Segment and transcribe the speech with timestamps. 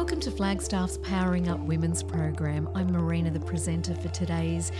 [0.00, 2.70] Welcome to Flagstaff's Powering Up Women's program.
[2.74, 4.72] I'm Marina, the presenter for today's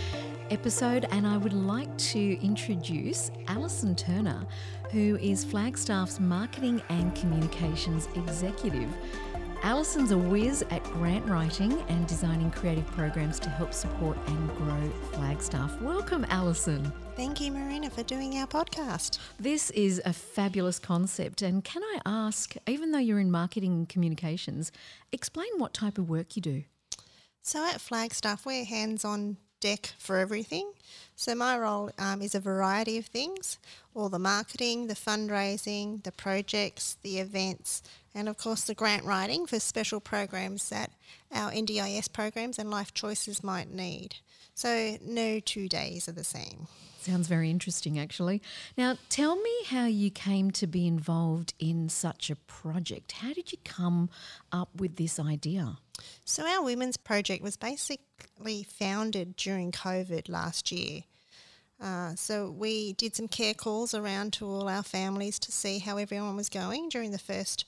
[0.49, 4.47] episode, and I would like to introduce Alison Turner,
[4.89, 8.89] who is Flagstaff's Marketing and Communications Executive.
[9.63, 14.89] Alison's a whiz at grant writing and designing creative programs to help support and grow
[15.11, 15.79] Flagstaff.
[15.81, 16.91] Welcome, Alison.
[17.15, 19.19] Thank you, Marina, for doing our podcast.
[19.39, 21.43] This is a fabulous concept.
[21.43, 24.71] And can I ask, even though you're in marketing and communications,
[25.11, 26.63] explain what type of work you do?
[27.43, 30.71] So at Flagstaff, we're hands on deck for everything.
[31.15, 33.59] So my role um, is a variety of things
[33.93, 37.83] all the marketing, the fundraising, the projects, the events,
[38.13, 40.91] and of course the grant writing for special programs that
[41.33, 44.15] our NDIS programs and life choices might need.
[44.53, 46.67] So no two days are the same.
[47.01, 48.43] Sounds very interesting, actually.
[48.77, 53.13] Now, tell me how you came to be involved in such a project.
[53.13, 54.11] How did you come
[54.51, 55.77] up with this idea?
[56.25, 61.01] So, our women's project was basically founded during COVID last year.
[61.81, 65.97] Uh, so, we did some care calls around to all our families to see how
[65.97, 67.65] everyone was going during the first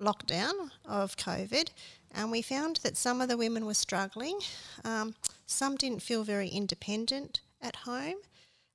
[0.00, 1.68] lockdown of COVID,
[2.12, 4.38] and we found that some of the women were struggling.
[4.84, 5.14] Um,
[5.46, 8.16] some didn't feel very independent at home,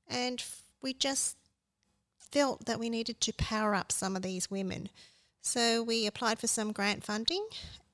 [0.07, 0.43] and
[0.81, 1.37] we just
[2.17, 4.89] felt that we needed to power up some of these women.
[5.41, 7.45] So we applied for some grant funding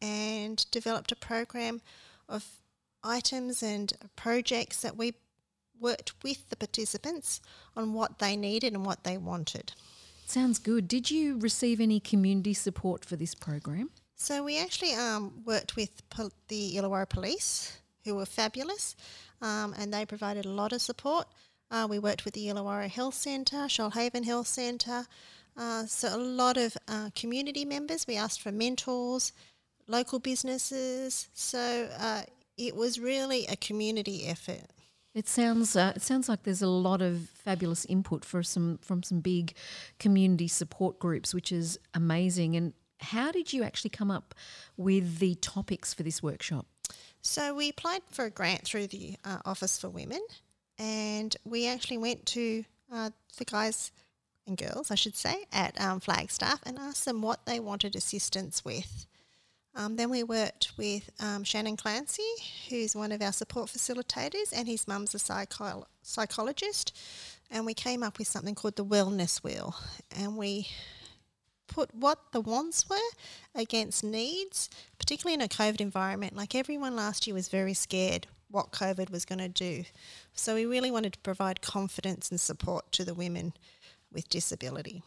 [0.01, 1.81] and developed a program
[2.29, 2.45] of
[3.03, 5.13] items and projects that we
[5.79, 7.41] worked with the participants
[7.75, 9.73] on what they needed and what they wanted.
[10.27, 10.89] Sounds good.
[10.89, 13.91] Did you receive any community support for this program?
[14.17, 18.97] So we actually um, worked with pol- the Illawarra Police, who were fabulous,
[19.41, 21.27] um, and they provided a lot of support.
[21.71, 25.05] Uh, we worked with the Illawarra Health Centre, Shoalhaven Health Centre,
[25.55, 28.05] uh, so a lot of uh, community members.
[28.05, 29.31] We asked for mentors,
[29.87, 31.29] local businesses.
[31.33, 32.23] So uh,
[32.57, 34.67] it was really a community effort.
[35.17, 39.01] It sounds uh, it sounds like there's a lot of fabulous input for some from
[39.01, 39.55] some big
[39.97, 42.55] community support groups, which is amazing.
[42.55, 44.35] And how did you actually come up
[44.77, 46.67] with the topics for this workshop?
[47.23, 50.21] So we applied for a grant through the uh, Office for Women,
[50.77, 52.63] and we actually went to
[52.93, 53.91] uh, the guys
[54.45, 58.63] and girls, I should say, at um, Flagstaff and asked them what they wanted assistance
[58.63, 59.07] with.
[59.77, 62.23] Um, then we worked with um, Shannon Clancy,
[62.67, 66.97] who's one of our support facilitators, and his mum's a psycho- psychologist.
[67.51, 69.75] And we came up with something called the Wellness Wheel.
[70.17, 70.67] And we
[71.67, 72.97] put what the wants were
[73.53, 76.35] against needs, particularly in a COVID environment.
[76.35, 79.83] Like everyone last year was very scared what COVID was going to do.
[80.33, 83.53] So we really wanted to provide confidence and support to the women
[84.11, 85.03] with disability.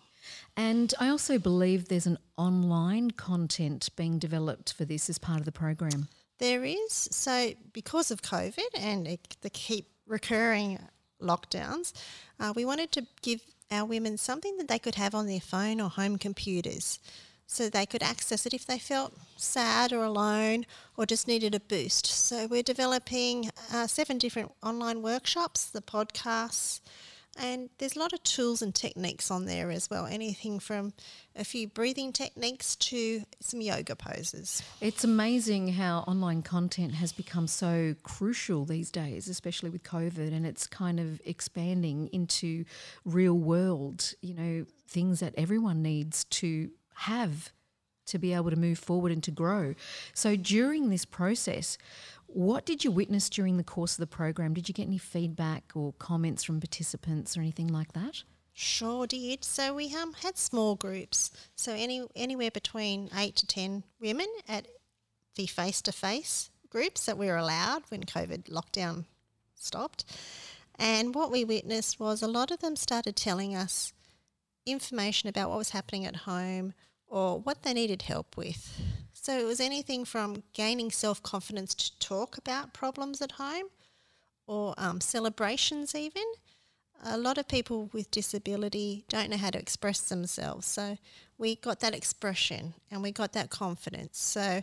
[0.57, 5.45] And I also believe there's an online content being developed for this as part of
[5.45, 6.09] the program.
[6.39, 6.93] There is.
[6.93, 10.79] So, because of COVID and the keep recurring
[11.21, 11.93] lockdowns,
[12.41, 15.81] uh, we wanted to give our women something that they could have on their phone
[15.81, 16.99] or home computers
[17.47, 20.65] so they could access it if they felt sad or alone
[20.97, 22.07] or just needed a boost.
[22.07, 26.81] So, we're developing uh, seven different online workshops, the podcasts,
[27.41, 30.93] and there's a lot of tools and techniques on there as well, anything from
[31.35, 34.63] a few breathing techniques to some yoga poses.
[34.81, 40.47] It's amazing how online content has become so crucial these days, especially with COVID, and
[40.47, 42.65] it's kind of expanding into
[43.05, 47.53] real world, you know, things that everyone needs to have
[48.11, 49.75] to be able to move forward and to grow.
[50.15, 51.79] So during this process,
[52.27, 54.55] what did you witness during the course of the program?
[54.55, 58.23] Did you get any feedback or comments from participants or anything like that?
[58.53, 59.45] Sure did.
[59.45, 64.69] So we um, had small groups, so any anywhere between eight to ten women at
[65.37, 69.05] the face-to-face groups that we were allowed when COVID lockdown
[69.55, 70.05] stopped.
[70.79, 73.93] And what we witnessed was a lot of them started telling us
[74.67, 76.75] information about what was happening at home
[77.11, 78.81] or what they needed help with.
[79.13, 83.67] So it was anything from gaining self confidence to talk about problems at home
[84.47, 86.23] or um, celebrations, even.
[87.05, 90.67] A lot of people with disability don't know how to express themselves.
[90.67, 90.99] So
[91.39, 94.19] we got that expression and we got that confidence.
[94.19, 94.63] So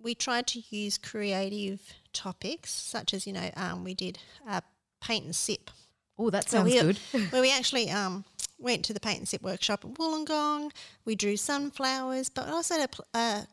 [0.00, 1.80] we tried to use creative
[2.12, 4.18] topics, such as, you know, um, we did
[4.48, 4.60] uh,
[5.00, 5.70] paint and sip.
[6.18, 6.98] Oh, that sounds we, good.
[7.30, 8.24] where we actually um,
[8.60, 10.70] went to the paint and sip workshop at Wollongong.
[11.04, 13.46] We drew sunflowers, but I also had a, a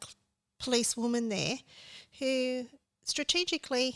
[0.60, 1.58] policewoman there
[2.20, 2.68] who
[3.04, 3.96] strategically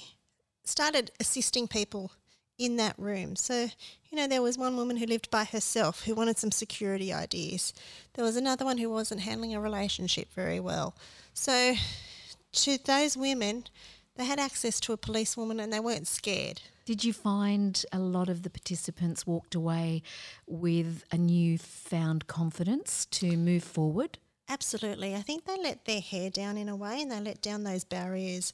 [0.63, 2.11] started assisting people
[2.57, 3.35] in that room.
[3.35, 3.69] So,
[4.09, 7.73] you know, there was one woman who lived by herself who wanted some security ideas.
[8.13, 10.95] There was another one who wasn't handling a relationship very well.
[11.33, 11.75] So,
[12.53, 13.65] to those women,
[14.15, 16.61] they had access to a policewoman and they weren't scared.
[16.85, 20.01] Did you find a lot of the participants walked away
[20.47, 24.17] with a newfound confidence to move forward?
[24.49, 25.15] Absolutely.
[25.15, 27.83] I think they let their hair down in a way and they let down those
[27.83, 28.53] barriers.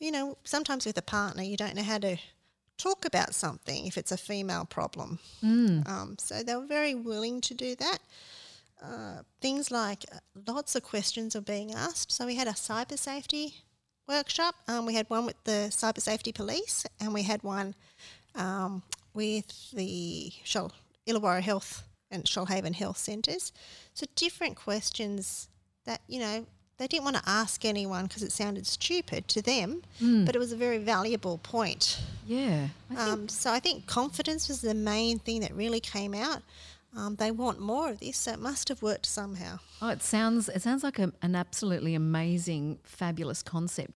[0.00, 2.16] You know, sometimes with a partner, you don't know how to
[2.78, 5.18] talk about something if it's a female problem.
[5.42, 5.88] Mm.
[5.88, 7.98] Um, so they were very willing to do that.
[8.82, 12.12] Uh, things like uh, lots of questions are being asked.
[12.12, 13.54] So we had a cyber safety
[14.08, 14.54] workshop.
[14.68, 17.74] Um, we had one with the cyber safety police, and we had one
[18.34, 18.82] um,
[19.14, 20.72] with the Shoal,
[21.06, 23.52] Illawarra Health and Shoalhaven Health Centres.
[23.94, 25.48] So different questions
[25.84, 26.46] that you know
[26.78, 30.26] they didn't want to ask anyone because it sounded stupid to them, Mm.
[30.26, 31.98] but it was a very valuable point.
[32.26, 32.68] Yeah.
[32.94, 36.42] I Um, so I think confidence was the main thing that really came out.
[36.96, 39.58] Um, they want more of this, so it must have worked somehow.
[39.82, 43.92] Oh, it sounds it sounds like a, an absolutely amazing, fabulous concept.